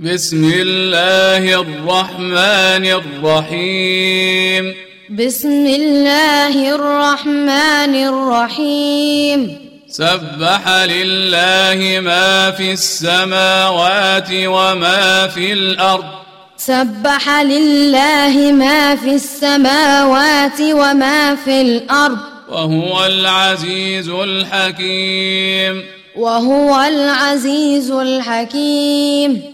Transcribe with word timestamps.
بسم 0.00 0.52
الله 0.54 1.60
الرحمن 1.60 2.86
الرحيم. 2.86 4.74
بسم 5.10 5.66
الله 5.66 6.74
الرحمن 6.74 7.94
الرحيم. 7.94 9.58
سبح 9.88 10.68
لله 10.68 12.00
ما 12.00 12.50
في 12.50 12.72
السماوات 12.72 14.28
وما 14.32 15.26
في 15.28 15.52
الأرض. 15.52 16.04
سبح 16.56 17.40
لله 17.40 18.52
ما 18.52 18.96
في 18.96 19.14
السماوات 19.14 20.60
وما 20.60 21.34
في 21.44 21.60
الأرض. 21.60 22.18
وهو 22.48 23.06
العزيز 23.06 24.08
الحكيم. 24.08 25.82
وهو 26.16 26.80
العزيز 26.80 27.90
الحكيم. 27.90 29.53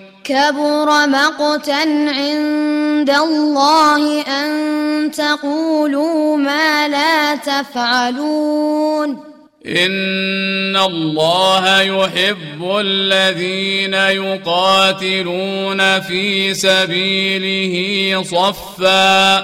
كبر 0.31 1.07
مقتا 1.07 1.83
عند 2.07 3.09
الله 3.09 4.21
أن 4.21 5.11
تقولوا 5.11 6.37
ما 6.37 6.87
لا 6.87 7.35
تفعلون. 7.35 9.17
إن 9.65 10.77
الله 10.77 11.81
يحب 11.81 12.77
الذين 12.79 13.93
يقاتلون 13.93 15.99
في 15.99 16.53
سبيله 16.53 18.23
صفا. 18.23 19.37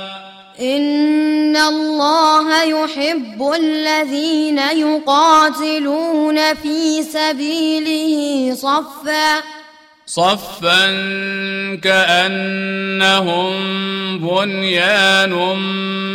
إن 0.62 1.58
الله 1.58 2.64
يحب 2.64 3.52
الذين 3.56 4.59
يقاتلون 4.59 6.53
في 6.53 7.03
سبيله 7.03 8.56
صفا. 8.56 9.58
صفا 10.08 10.88
كأنهم 11.83 13.53
بنيان 14.19 15.33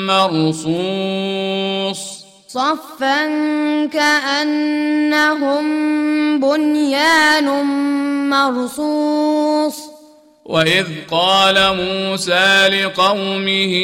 مرصوص. 0.06 1.98
صفا 2.48 3.26
كأنهم 3.92 5.64
بنيان 6.40 7.64
مرصوص. 8.30 9.76
وإذ 10.44 10.86
قال 11.10 11.76
موسى 11.76 12.68
لقومه 12.68 13.74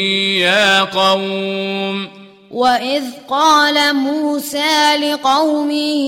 يا 0.41 0.81
قوم. 0.81 2.09
وإذ 2.51 3.05
قال 3.31 3.95
موسى 3.95 4.97
لقومه 4.97 6.01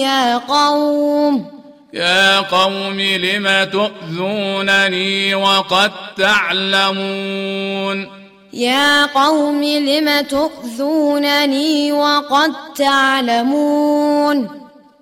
يا 0.00 0.36
قوم. 0.36 1.55
يا 1.96 2.40
قوم 2.40 3.00
لم 3.00 3.68
تؤذونني 3.72 5.34
وقد 5.34 5.92
تعلمون 6.16 8.08
يا 8.52 9.06
قوم 9.06 9.64
لم 9.64 10.20
تؤذونني 10.20 11.92
وقد 11.92 12.52
تعلمون 12.76 14.48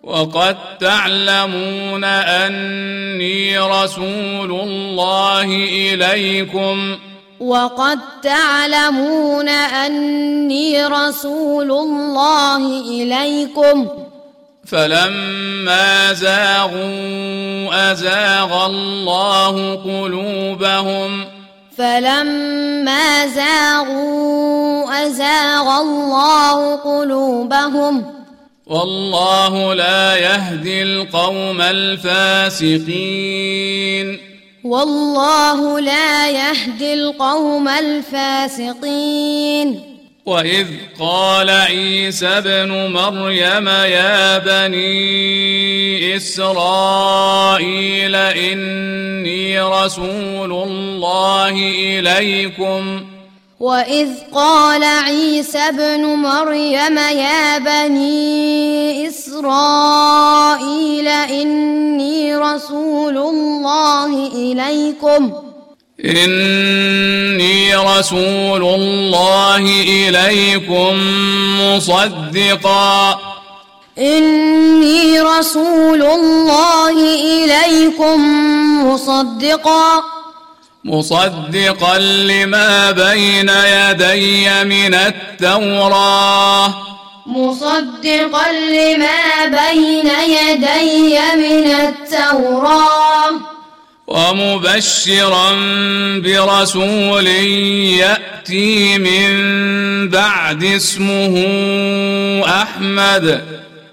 وقد 0.02 0.56
تعلمون 0.80 2.04
أني 2.04 3.58
رسول 3.58 4.50
الله 4.50 5.44
إليكم. 5.54 6.98
وقد 7.40 7.98
تعلمون 8.22 9.48
أني 9.48 10.86
رسول 10.86 11.70
الله 11.70 12.80
إليكم. 12.80 14.03
فلما 14.66 16.12
زاغوا 16.12 17.92
أزاغ 17.92 18.66
الله 18.66 19.74
قلوبهم. 19.74 21.24
فلما 21.78 23.26
زاغوا 23.26 25.06
أزاغ 25.06 25.80
الله 25.80 26.76
قلوبهم. 26.76 28.04
والله 28.66 29.74
لا 29.74 30.16
يهدي 30.16 30.82
القوم 30.82 31.60
الفاسقين. 31.60 32.78
والله 34.64 35.80
لا 35.80 36.30
يهدي 36.30 36.94
القوم 36.94 37.68
الفاسقين. 37.68 39.93
وإذ 40.26 40.66
قال 41.00 41.50
عيسى 41.50 42.26
ابن 42.26 42.92
مريم 42.92 43.68
يا 43.68 44.38
بني 44.38 46.16
إسرائيل 46.16 48.16
إني 48.16 49.60
رسول 49.60 50.52
الله 50.52 51.50
إليكم. 51.78 53.04
وإذ 53.60 54.08
قال 54.34 54.84
عيسى 54.84 55.58
ابن 55.58 56.04
مريم 56.04 56.98
يا 56.98 57.58
بني 57.58 59.08
إسرائيل 59.08 61.08
إني 61.08 62.36
رسول 62.36 63.18
الله 63.18 64.32
إليكم. 64.34 65.32
إني 66.00 67.76
رسول 67.76 68.62
الله 68.62 69.56
إليكم 69.82 70.94
مصدقا. 71.60 73.20
إني 73.98 75.20
رسول 75.20 76.02
الله 76.02 76.90
إليكم 77.44 78.18
مصدقا. 78.86 80.02
مصدقا 80.84 81.98
لما 81.98 82.90
بين 82.90 83.48
يدي 83.48 84.64
من 84.64 84.94
التوراه. 84.94 86.74
مصدقا 87.26 88.52
لما 88.52 89.46
بين 89.46 90.10
يدي 90.28 91.18
من 91.36 91.66
التوراه. 91.70 93.53
ومبشرا 94.06 95.50
برسول 96.18 97.26
يأتي 97.26 98.98
من 98.98 100.08
بعد 100.08 100.64
اسمه 100.64 101.34
أحمد. 102.46 103.40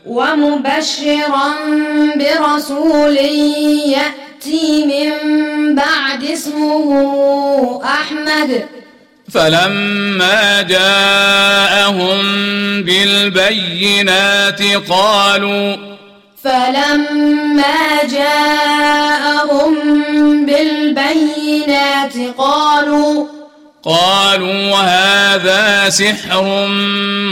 ومبشرا 0.06 1.54
برسول 2.16 3.18
يأتي 3.18 4.86
من 4.86 5.12
بعد 5.76 6.24
اسمه 6.24 7.82
أحمد. 7.84 8.66
فلما 9.34 10.62
جاءهم 10.62 12.22
بالبينات 12.84 14.62
قالوا 14.90 15.92
فلما 16.44 18.04
جاءهم 18.12 20.01
بالبينات 20.94 22.14
قالوا 22.38 23.26
قالوا 23.84 24.78
هذا 24.78 25.90
سحر 25.90 26.68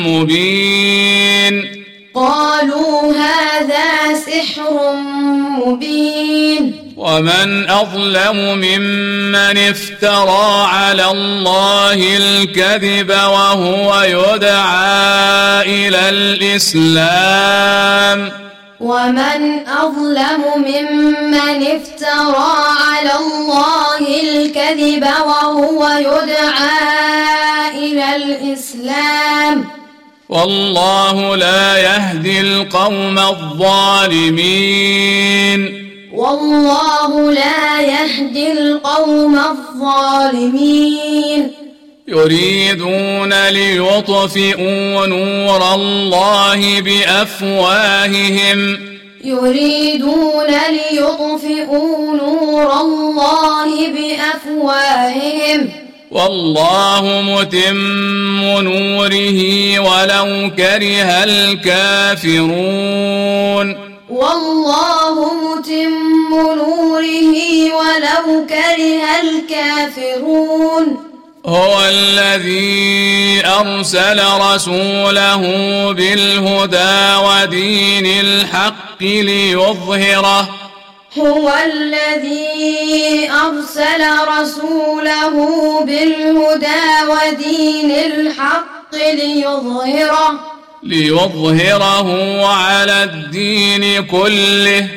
مبين. 0.06 1.86
قالوا 2.16 3.14
هذا 3.14 4.14
سحر 4.26 4.94
مبين. 5.66 6.94
ومن 6.98 7.70
أظلم 7.70 8.36
ممن 8.36 9.58
افترى 9.58 10.68
على 10.68 11.12
الله 11.12 12.18
الكذب 12.18 13.10
وهو 13.10 14.02
يدعى 14.02 15.62
إلى 15.62 16.10
الإسلام. 16.10 18.32
ومن 18.80 19.68
أظلم 19.68 20.44
ممن 20.56 21.68
افترى 21.68 22.56
على 22.90 23.12
الله 23.20 24.22
الكذب 24.22 25.06
وهو 25.26 25.88
يدعى 25.88 26.80
إلى 27.76 28.16
الإسلام. 28.16 29.66
والله 30.30 31.36
لا 31.36 31.78
يهدي 31.78 32.42
القوم 32.42 33.20
الظالمين. 33.20 34.40
والله 36.14 37.32
لا 37.32 37.82
يهدي 37.82 38.52
القوم 38.52 39.40
الظالمين. 39.40 41.52
يريدون 42.10 43.50
ليطفئوا 43.50 45.06
نور 45.06 45.74
الله 45.74 46.82
بأفواههم. 46.82 48.80
يريدون 49.24 50.48
ليطفئوا 50.70 52.18
نور 52.18 52.82
الله 52.82 53.88
بأفواههم. 53.88 55.70
والله 56.12 57.22
متم 57.22 58.42
نوره 58.62 59.80
ولو 59.80 60.52
كره 60.58 61.24
الكافرون. 61.24 62.48
والله 64.10 65.34
متم 65.34 66.34
نوره 66.34 67.34
ولو 67.74 68.46
كره 68.50 69.04
الكافرون. 69.24 71.09
هو 71.46 71.82
الذي 71.82 73.42
أرسل 73.46 74.22
رسوله 74.42 75.42
بالهدى 75.94 77.16
ودين 77.26 78.06
الحق 78.06 79.02
ليظهره. 79.02 80.50
هو 81.18 81.54
الذي 81.66 83.30
أرسل 83.32 84.04
رسوله 84.40 85.36
بالهدى 85.86 86.86
ودين 87.10 87.92
الحق 87.92 88.96
ليظهره. 89.14 90.40
ليظهره 90.84 92.46
على 92.46 93.04
الدين 93.04 94.06
كله. 94.08 94.88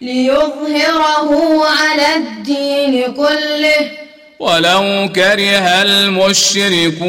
ليظهره 0.00 1.62
على 1.66 2.16
الدين 2.16 3.14
كله. 3.14 4.03
ولو 4.38 5.08
كره 5.14 5.82
المشركون. 5.82 7.04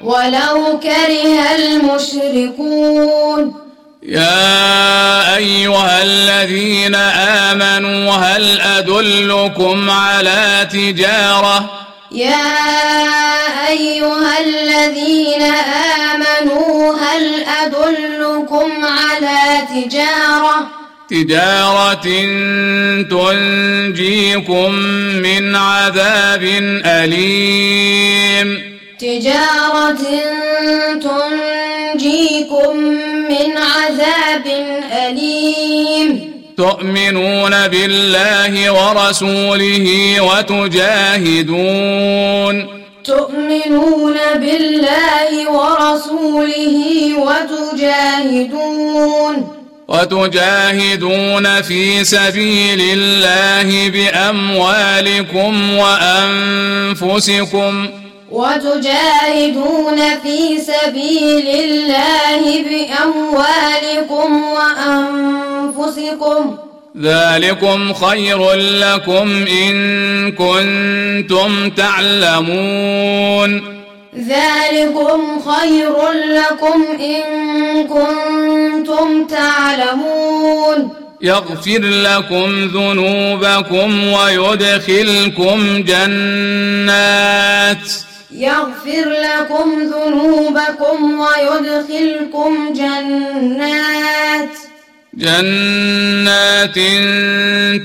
ولو 0.00 0.80
كره 0.82 1.54
المشركون. 1.56 3.54
يا 4.02 5.36
أيها 5.36 6.02
الذين 6.02 6.94
آمنوا 6.94 8.12
هل 8.12 8.60
أدلكم 8.60 9.90
على 9.90 10.68
تجارة؟ 10.72 11.70
يا 12.12 12.46
أيها 13.68 14.40
الذين 14.40 15.42
آمنوا 16.12 16.94
هل 16.94 17.44
أدلكم 17.62 18.84
على 18.84 19.62
تجارة؟ 19.74 20.85
تجارة 21.10 22.06
تنجيكم 23.10 24.72
من 25.22 25.56
عذاب 25.56 26.42
أليم. 26.86 28.76
تجارة 28.98 30.02
تنجيكم 30.94 32.76
من 33.28 33.56
عذاب 33.56 34.46
أليم. 34.92 36.32
تؤمنون 36.56 37.68
بالله 37.68 38.70
ورسوله 38.70 40.20
وتجاهدون. 40.20 41.74
تؤمنون 43.04 44.16
بالله 44.34 45.50
ورسوله 45.50 46.78
وتجاهدون. 47.18 47.96
وتجاهدون 49.88 51.62
في 51.62 52.04
سبيل 52.04 52.80
الله 52.80 53.90
بأموالكم 53.90 55.76
وأنفسكم. 55.76 57.88
وتجاهدون 58.30 60.20
في 60.22 60.58
سبيل 60.58 61.48
الله 61.48 62.62
بأموالكم 62.62 64.42
وأنفسكم. 65.76 66.56
ذلكم 67.02 67.92
خير 67.92 68.52
لكم 68.54 69.46
إن 69.46 70.32
كنتم 70.32 71.70
تعلمون. 71.70 73.75
ذلكم 74.16 75.40
خير 75.40 75.96
لكم 76.12 76.84
إن 77.00 77.22
كنتم 77.86 79.26
تعلمون. 79.26 80.90
يغفر 81.22 81.80
لكم 81.82 82.70
ذنوبكم 82.74 84.08
ويدخلكم 84.08 85.82
جنات. 85.82 87.78
يغفر 88.32 89.10
لكم 89.10 89.72
ذنوبكم 89.82 91.20
ويدخلكم 91.20 92.72
جنات. 92.72 94.48
جنات 95.14 96.74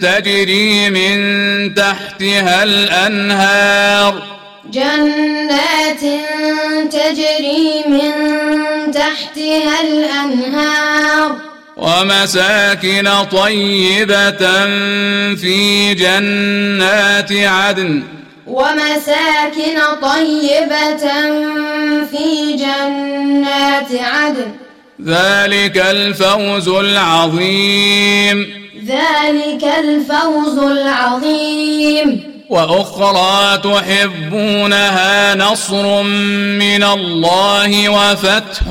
تجري 0.01 0.89
من 0.89 1.73
تحتها 1.75 2.63
الأنهار. 2.63 4.40
جنات 4.71 6.01
تجري 6.91 7.83
من 7.87 8.11
تحتها 8.91 9.81
الأنهار. 9.81 11.35
ومساكن 11.77 13.09
طيبة 13.31 14.65
في 15.35 15.93
جنات 15.93 17.31
عدن. 17.31 18.03
ومساكن 18.47 19.79
طيبة 20.01 21.07
في 22.05 22.53
جنات 22.53 24.01
عدن. 24.01 24.51
ذلك 25.05 25.77
الفوز 25.77 26.67
العظيم. 26.67 28.47
ذلك 28.87 29.63
الفوز 29.79 30.59
العظيم. 30.59 32.30
وأخرى 32.51 33.57
تحبونها 33.57 35.35
نصر 35.35 36.03
من 36.59 36.83
الله 36.83 37.89
وفتح 37.89 38.63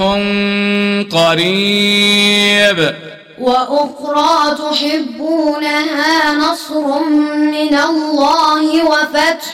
قريب. 1.18 2.94
وأخرى 3.40 4.56
تحبونها 4.58 6.32
نصر 6.32 7.04
من 7.36 7.74
الله 7.74 8.84
وفتح 8.84 9.52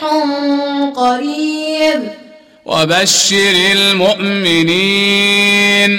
قريب. 0.96 2.10
وبشر 2.66 3.72
المؤمنين. 3.72 5.90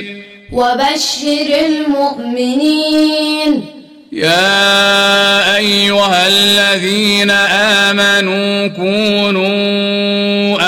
وبشر 0.54 1.66
المؤمنين. 1.66 3.77
يا 4.12 5.58
أيها 5.58 6.28
الذين 6.28 7.32
آمنوا 7.32 8.68
كونوا 8.68 9.58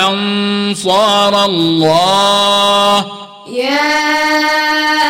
أنصار 0.09 1.45
الله. 1.45 3.05
يا 3.53 3.79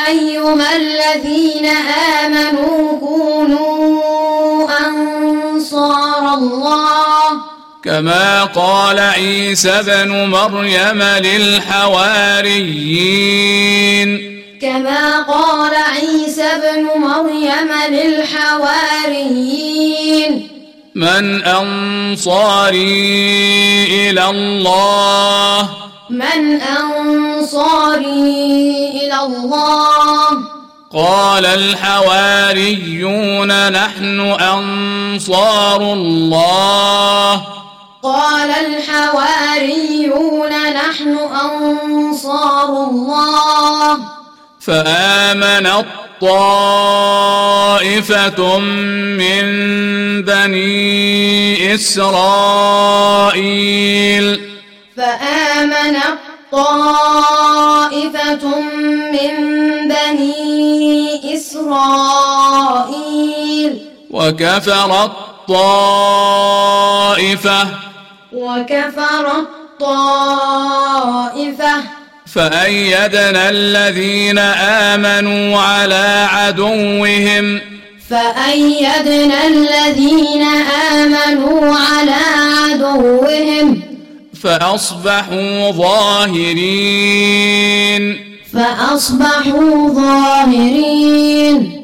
أيها 0.07 0.75
الذين 0.75 1.65
آمنوا 2.25 2.99
كونوا 2.99 4.69
أنصار 4.87 6.33
الله. 6.33 7.41
كما 7.83 8.43
قال 8.43 8.99
عيسى 8.99 9.69
ابن 9.69 10.11
مريم 10.25 11.03
للحواريين. 11.03 12.49
كما 14.61 15.21
قال 15.21 15.75
عيسى 15.75 16.43
ابن 16.43 16.87
مريم 17.01 17.71
للحواريين. 17.89 19.39
من 20.95 21.43
أنصاري 21.43 22.79
إلى 24.09 24.29
الله. 24.29 25.69
من 26.09 26.61
أنصاري 26.61 28.01
إلى 29.03 29.19
الله. 29.25 30.29
قال 30.93 31.45
الحواريون 31.45 32.91
نحن 33.71 34.19
أنصار 34.41 35.81
الله. 35.81 37.41
قال 38.03 38.49
الحواريون 38.51 40.49
نحن 40.73 41.17
أنصار 41.17 42.69
الله. 42.69 44.18
فآمنت 44.59 45.85
طائفة 46.21 47.39
من 48.59 49.45
بني 50.23 51.75
إسرائيل. 51.75 52.19
فآمنت 54.97 56.19
طائفة 56.51 58.45
من 59.11 59.35
بني 59.87 61.35
إسرائيل. 61.37 62.29
وكفرت 64.11 65.11
الطائفة. 65.49 67.67
وكفر 68.33 69.31
الطائفة. 69.31 70.39
فأيدنا 72.33 73.49
الذين 73.49 74.37
آمنوا 74.37 75.61
على 75.61 76.27
عدوهم. 76.31 77.59
فأيدنا 78.09 79.47
الذين 79.47 80.43
آمنوا 80.93 81.75
على 81.75 82.21
عدوهم. 82.57 83.81
فأصبحوا 84.43 85.71
ظاهرين. 85.71 86.75
فأصبحوا 88.53 89.89
ظاهرين. 89.89 91.78